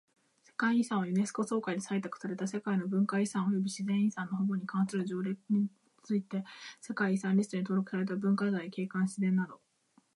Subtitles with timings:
[0.41, 5.67] 世界遺産はユネスコ総会で採択された世界の文化遺産及び自然遺産の保護に関する条約に
[6.03, 6.43] 基づいて
[6.81, 9.61] 世界遺産リストに登録された文化財、景観、自然など。